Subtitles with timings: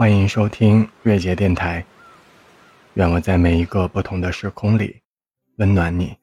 [0.00, 1.84] 欢迎收听月节电台。
[2.94, 4.98] 愿我在每一个不同的时空里
[5.58, 6.16] 温暖你。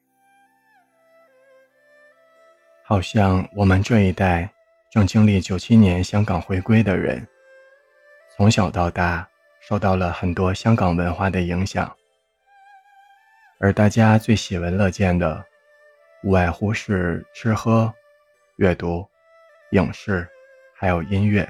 [2.82, 4.52] 好像我们这一代
[4.90, 7.24] 正经历九七年香港回归的人，
[8.36, 9.24] 从小到大
[9.60, 11.96] 受到了很多香港文化的影响，
[13.60, 15.44] 而大家最喜闻乐见的，
[16.24, 17.94] 无外乎是吃喝、
[18.56, 19.06] 阅读、
[19.70, 20.28] 影视，
[20.76, 21.48] 还有音乐。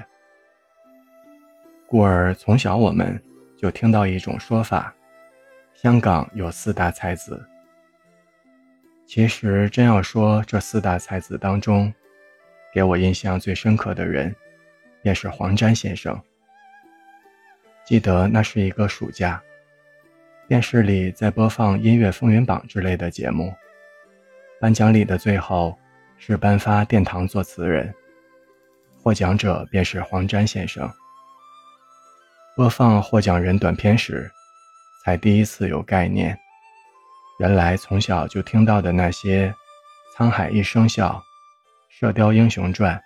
[1.89, 3.19] 故而从小我们
[3.57, 4.93] 就听到一种说法：
[5.73, 7.43] 香港有四大才子。
[9.07, 11.91] 其实真要说这四大才子当中，
[12.71, 14.35] 给我印象最深刻的人，
[15.01, 16.15] 便是黄沾先生。
[17.83, 19.41] 记得那是一个暑假，
[20.47, 23.51] 电视里在播放音乐风云榜之类的节目，
[24.61, 25.75] 颁奖礼的最后
[26.19, 27.91] 是颁发殿堂作词人，
[29.01, 30.87] 获奖者便是黄沾先生。
[32.59, 34.29] 播放获奖人短片时，
[35.05, 36.37] 才第一次有概念。
[37.39, 39.47] 原来从小就听到的那些
[40.17, 41.07] 《沧海一声笑》
[41.87, 42.93] 《射雕英雄传》《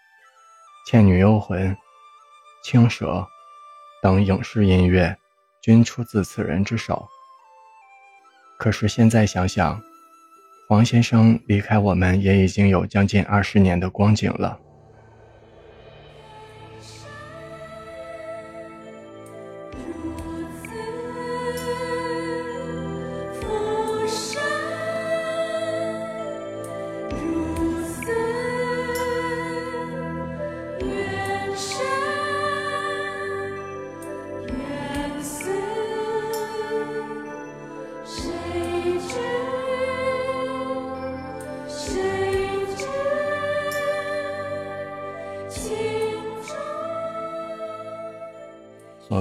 [0.89, 1.69] 倩女幽魂》
[2.63, 3.05] 《青蛇》
[4.01, 5.15] 等影视音乐，
[5.61, 7.07] 均出自此人之手。
[8.57, 9.79] 可是现在想想，
[10.67, 14.59] 黄先生离开我们也已经有将近二十年的光景了。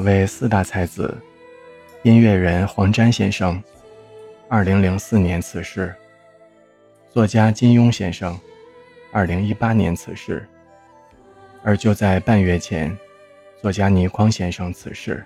[0.02, 1.16] 所谓四大才子，
[2.02, 3.62] 音乐人黄沾先生，
[4.48, 5.94] 二零零四年辞世；
[7.08, 8.36] 作家金庸先生，
[9.12, 10.44] 二零一八年辞世。
[11.62, 12.98] 而就在半月前，
[13.60, 15.24] 作家倪匡先生辞世。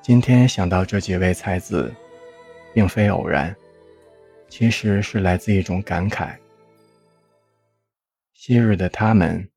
[0.00, 1.94] 今天想到这几位才子，
[2.72, 3.54] 并非偶然，
[4.48, 6.34] 其实是来自一种感慨：
[8.32, 9.51] 昔日的他们。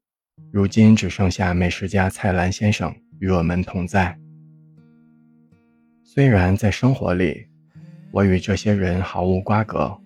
[0.51, 4.17] 如今只剩下美食家蔡澜先生与我们同在。
[6.03, 7.45] 虽然在生活里，
[8.11, 9.99] 我与这些人毫无瓜葛，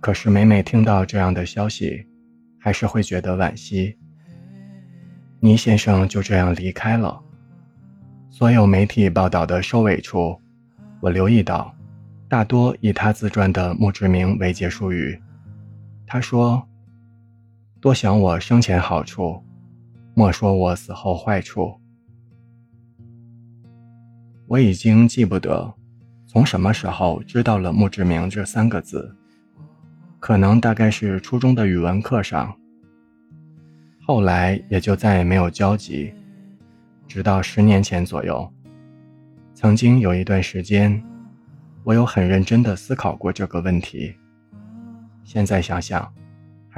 [0.00, 2.06] 可是每每听到这样的消息，
[2.60, 3.96] 还是会觉得惋惜。
[5.40, 7.18] 倪先生就这样离开了。
[8.28, 10.38] 所有媒体报道的收尾处，
[11.00, 11.74] 我留意到，
[12.28, 15.18] 大多以他自传的墓志铭为结束语。
[16.06, 16.67] 他说。
[17.80, 19.40] 多想我生前好处，
[20.12, 21.72] 莫说我死后坏处。
[24.48, 25.72] 我已经记不得
[26.26, 29.14] 从什么时候知道了墓志铭这三个字，
[30.18, 32.52] 可能大概是初中的语文课上。
[34.04, 36.12] 后来也就再也没有交集，
[37.06, 38.52] 直到十年前左右，
[39.54, 41.00] 曾经有一段时间，
[41.84, 44.12] 我有很认真的思考过这个问题。
[45.22, 46.12] 现在想想。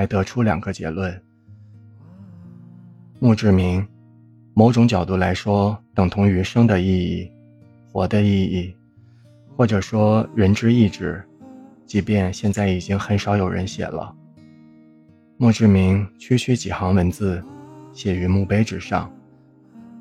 [0.01, 1.23] 还得出两个结论：
[3.19, 3.87] 墓志铭，
[4.55, 7.31] 某种角度来说，等同于生的意义、
[7.93, 8.75] 活的意义，
[9.55, 11.23] 或者说人之意志。
[11.85, 14.11] 即便现在已经很少有人写了，
[15.37, 17.45] 墓志铭区区几行文字，
[17.93, 19.13] 写于墓碑之上，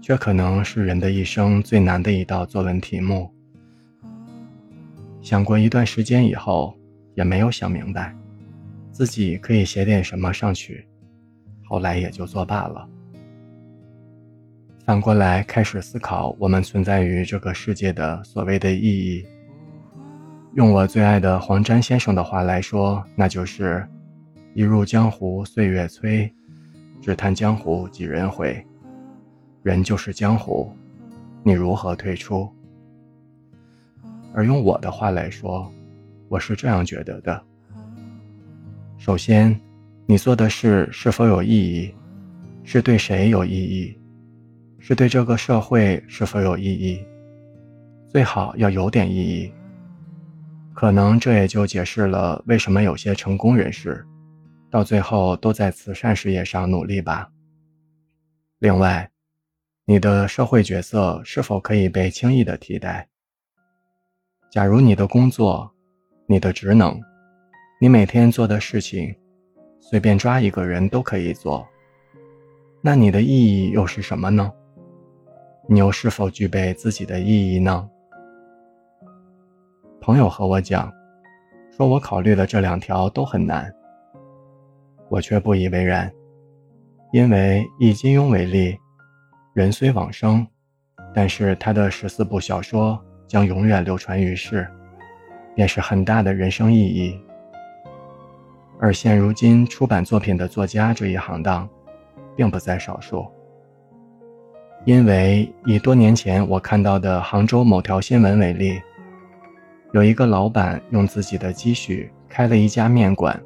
[0.02, 3.30] 却可能是人的一生最难的一道作文题目。
[5.22, 6.74] 想过一段时间以后，
[7.16, 8.16] 也没有想明白。
[9.00, 10.86] 自己可以写点什么上去，
[11.64, 12.86] 后来也就作罢了。
[14.84, 19.26] 反过来开始思考我们存在于这个世界的所谓的意义。
[20.56, 23.88] 用我最爱的黄沾先生的话来说，那就是
[24.54, 26.30] “一入江湖岁月催，
[27.02, 28.62] 只叹江湖几人回。
[29.64, 30.76] 人就是江湖，
[31.42, 32.50] 你如何退出？”
[34.36, 35.72] 而用我的话来说，
[36.28, 37.46] 我是这样觉得的。
[39.00, 39.58] 首先，
[40.06, 41.96] 你做的事是否有意义？
[42.66, 43.98] 是对谁有意义？
[44.78, 47.02] 是对这个社会是否有意义？
[48.12, 49.50] 最好要有点意义。
[50.74, 54.06] 可能这也就解释了为什么有些成功人士，
[54.70, 57.32] 到最后都在慈善事业上努力吧。
[58.60, 59.10] 另外，
[59.86, 63.08] 你的社会角色是否可以被轻易的替代？
[64.52, 65.74] 假如你的工作，
[66.28, 67.00] 你的职能。
[67.82, 69.16] 你每天做的事情，
[69.80, 71.66] 随便抓一个人都可以做。
[72.82, 74.52] 那你的意义又是什么呢？
[75.66, 77.90] 你又是否具备自己的意义呢？
[80.02, 80.92] 朋友和我讲，
[81.72, 83.74] 说我考虑的这两条都很难，
[85.08, 86.12] 我却不以为然，
[87.14, 88.78] 因为以金庸为例，
[89.54, 90.46] 人虽往生，
[91.14, 94.68] 但是他的十四部小说将永远流传于世，
[95.56, 97.18] 便是很大的人生意义。
[98.80, 101.68] 而现如今出版作品的作家这一行当，
[102.36, 103.28] 并不在少数。
[104.86, 108.82] 因为以多年前我看到的杭州某条新闻为例，
[109.92, 113.38] 有一个老板用自己的积蓄开了一家面馆，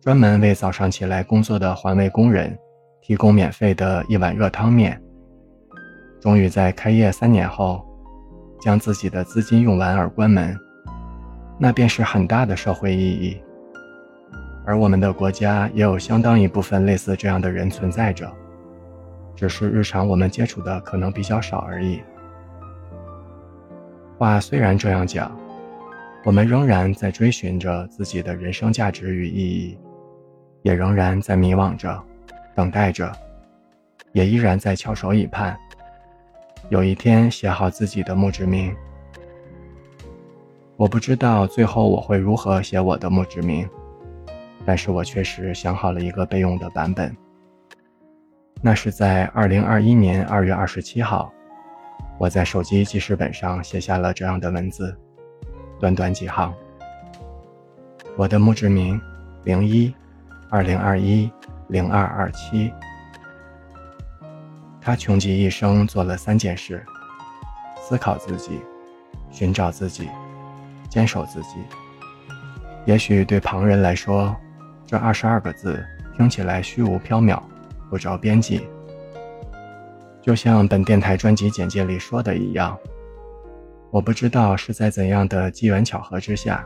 [0.00, 2.56] 专门为早上起来工作的环卫工人
[3.02, 5.02] 提供免费的一碗热汤面。
[6.20, 7.84] 终于在开业三年后，
[8.60, 10.56] 将自己的资金用完而关门，
[11.58, 13.40] 那便是很大的社会意义。
[14.68, 18.30] 而我们的国家也有相当一部分类似这样的人存在着。
[19.34, 22.02] 只是日常我们接触的可能比较少而已。
[24.18, 25.34] 话虽然这样讲，
[26.22, 29.78] 我们仍然在追寻着自己的人生价值与意义，
[30.60, 31.98] 也仍然在迷惘着，
[32.54, 33.10] 等待着，
[34.12, 35.56] 也依然在翘首以盼，
[36.68, 38.76] 有一天写好自己的墓志铭。
[40.76, 43.66] 我不知道最后我会如何写我的墓志铭，
[44.68, 47.16] 但是我确实想好了一个备用的版本。
[48.60, 51.32] 那是在二零二一年二月二十七号，
[52.18, 54.94] 我在手机记事本上写下了这样的文字，
[55.80, 56.52] 短短几行。
[58.14, 59.00] 我的墓志铭：
[59.42, 59.94] 零一，
[60.50, 61.30] 二零二一
[61.68, 62.70] 零二二七。
[64.82, 66.84] 他穷极一生做了三件事：
[67.80, 68.60] 思考自己，
[69.30, 70.10] 寻找自己，
[70.90, 71.56] 坚守自己。
[72.84, 74.36] 也许对旁人来说，
[74.88, 75.84] 这二十二个字
[76.16, 77.38] 听起来虚无缥缈。
[77.90, 78.66] 不着边际，
[80.20, 82.76] 就像本电台专辑简介里说的一样，
[83.90, 86.64] 我不知道是在怎样的机缘巧合之下，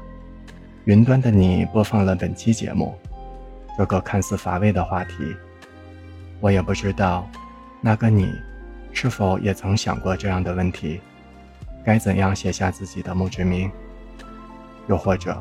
[0.85, 2.93] 云端的你播放了本期节目，
[3.79, 5.15] 这个看似乏味的话题。
[6.41, 7.29] 我也不知道，
[7.81, 8.29] 那个你，
[8.93, 11.01] 是否也曾想过这样的问题：
[11.85, 13.71] 该怎样写下自己的墓志铭？
[14.89, 15.41] 又或者，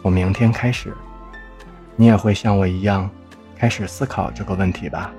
[0.00, 0.94] 从明天开始，
[2.00, 3.10] 你也会像我一样？
[3.58, 5.12] 开始思考这个问题吧。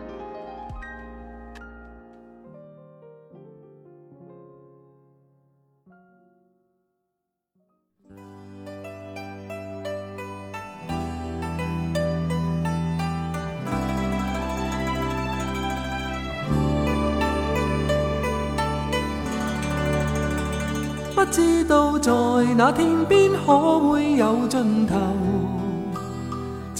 [21.13, 22.12] 不知道在
[22.57, 25.31] 那天边可会有尽头。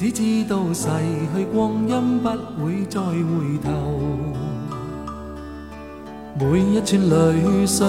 [0.02, 0.88] 只知道逝
[1.36, 2.30] 去光阴不
[2.66, 3.70] 会再回头，
[6.40, 7.86] 每一串泪水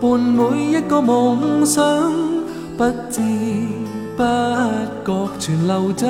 [0.00, 1.82] 伴每一个梦想，
[2.76, 3.20] 不知
[4.16, 4.22] 不
[5.04, 6.06] 觉全流走。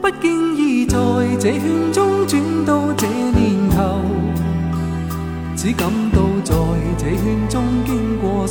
[0.00, 0.96] 不经意在
[1.40, 3.98] 这圈中转到这年头，
[5.56, 6.54] 只感到在
[6.96, 8.46] 这圈中经过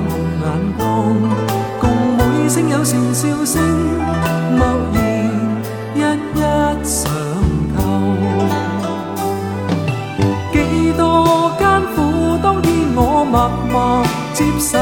[0.00, 0.08] 顺逆。
[0.08, 0.80] 每颗冷酷眼光，
[1.80, 1.82] 共
[2.16, 3.62] 每声友善笑声，
[4.56, 4.60] 默
[4.92, 4.98] 然
[5.94, 6.40] 一一
[6.84, 7.12] 尝
[7.76, 7.78] 透。
[10.52, 10.56] 几
[10.96, 11.00] 多
[11.58, 11.62] 艰
[11.94, 13.74] 苦，当天我默默
[14.32, 14.78] 接受；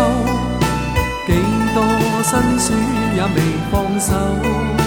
[1.27, 1.29] 几
[1.75, 1.77] 多
[2.23, 2.79] 辛酸，
[3.17, 3.37] 也未
[3.71, 4.78] 放手。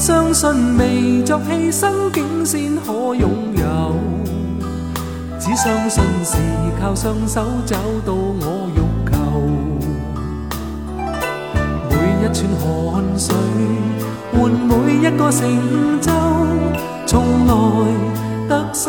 [0.00, 3.94] 相信未作牺牲，竟先可拥有。
[5.38, 6.38] 只相信是
[6.80, 7.76] 靠双手找
[8.06, 8.80] 到我欲
[9.12, 9.12] 求。
[11.90, 13.34] 每一串汗水
[14.32, 16.10] 换每一个成就，
[17.04, 17.52] 从来
[18.48, 18.88] 得失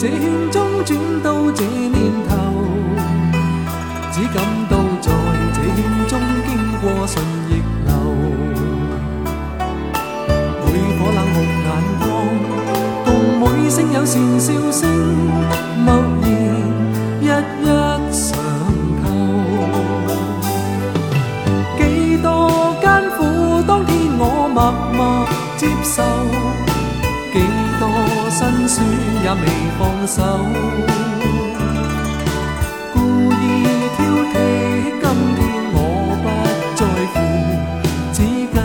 [0.00, 0.18] 这圈
[0.50, 1.92] 中转到这年
[2.26, 2.34] 头，
[4.10, 5.12] 只感到在
[5.52, 5.78] 这圈
[6.08, 7.88] 中经过顺逆流。
[10.64, 11.68] 每颗冷酷眼
[12.00, 12.02] 光，
[13.04, 13.08] 共
[13.40, 14.88] 每声友善笑声，
[15.84, 15.92] 默
[16.22, 16.24] 然
[17.20, 17.28] 一一
[18.10, 18.24] 尝
[19.04, 19.04] 透。
[21.76, 22.86] 几多艰
[23.18, 24.98] 苦，当天我默默
[25.58, 26.19] 接受。
[28.40, 28.82] 辛酸
[29.22, 29.44] 也未
[29.78, 30.16] 放手，
[32.94, 32.98] 故
[33.30, 33.36] 意
[33.98, 34.00] 挑
[34.32, 34.34] 剔，
[34.98, 35.04] 今
[35.36, 35.38] 天
[35.74, 35.76] 我
[36.22, 36.24] 不
[36.74, 36.80] 在
[37.12, 37.14] 乎，
[38.14, 38.18] 只
[38.54, 38.56] 跟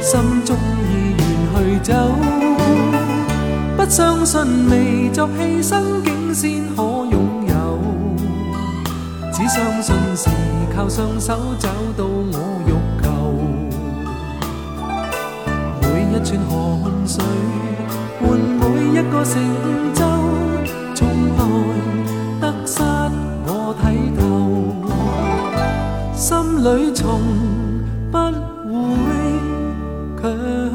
[0.00, 0.08] 心
[0.46, 0.56] 中
[0.88, 1.20] 意愿
[1.52, 1.92] 去走，
[3.76, 4.32] 不相信
[4.70, 7.14] 未作牺牲，竟先可拥
[7.48, 7.54] 有，
[9.30, 10.30] 只相信是
[10.74, 12.34] 靠双手找到我
[12.66, 12.72] 欲
[13.02, 13.04] 求。
[15.82, 17.22] 每一串汗水
[18.22, 18.55] 換每
[18.96, 19.34] 一个成
[19.92, 20.00] 就，
[20.94, 21.40] 从来
[22.40, 22.80] 得失
[23.44, 23.84] 我睇
[24.16, 24.24] 透，
[26.14, 26.24] 心
[26.64, 27.04] 里从
[28.10, 28.16] 不
[29.04, 29.04] 会
[30.22, 30.65] 强。